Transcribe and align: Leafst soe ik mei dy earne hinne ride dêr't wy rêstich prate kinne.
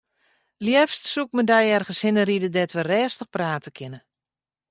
Leafst 0.65 1.03
soe 1.11 1.25
ik 1.27 1.31
mei 1.35 1.47
dy 1.51 1.63
earne 1.75 1.93
hinne 2.03 2.23
ride 2.25 2.49
dêr't 2.55 2.75
wy 2.77 2.83
rêstich 2.89 3.31
prate 3.35 3.69
kinne. 3.77 3.99